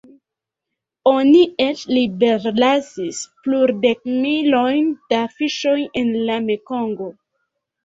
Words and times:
Oni 1.09 1.43
eĉ 1.65 1.83
liberlasis 1.97 3.21
plurdekmilojn 3.45 4.91
da 5.15 5.23
fiŝoj 5.37 5.79
en 6.05 6.13
la 6.33 6.41
Mekongo. 6.51 7.15